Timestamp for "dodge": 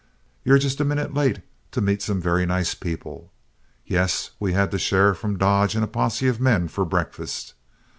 5.37-5.75